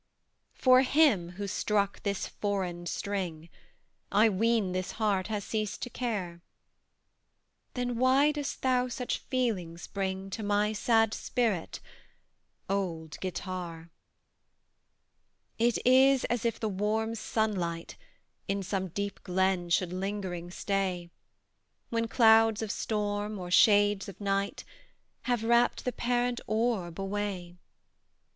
For 0.55 0.81
him 0.81 1.33
who 1.33 1.45
struck 1.45 2.01
thy 2.01 2.15
foreign 2.15 2.87
string, 2.87 3.49
I 4.11 4.29
ween 4.29 4.71
this 4.71 4.93
heart 4.93 5.27
has 5.27 5.43
ceased 5.43 5.83
to 5.83 5.91
care; 5.91 6.41
Then 7.75 7.97
why 7.97 8.31
dost 8.31 8.63
thou 8.63 8.87
such 8.87 9.19
feelings 9.19 9.85
bring 9.85 10.31
To 10.31 10.41
my 10.41 10.73
sad 10.73 11.13
spirit 11.13 11.81
old 12.67 13.19
Guitar? 13.19 13.91
It 15.59 15.77
is 15.85 16.25
as 16.31 16.45
if 16.45 16.59
the 16.59 16.67
warm 16.67 17.13
sunlight 17.13 17.95
In 18.47 18.63
some 18.63 18.87
deep 18.87 19.21
glen 19.21 19.69
should 19.69 19.93
lingering 19.93 20.49
stay, 20.49 21.11
When 21.91 22.07
clouds 22.07 22.63
of 22.63 22.71
storm, 22.71 23.37
or 23.37 23.51
shades 23.51 24.09
of 24.09 24.19
night, 24.19 24.63
Have 25.25 25.43
wrapt 25.43 25.85
the 25.85 25.93
parent 25.93 26.41
orb 26.47 26.99
away. 26.99 27.57